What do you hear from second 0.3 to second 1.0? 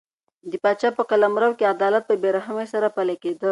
د پاچا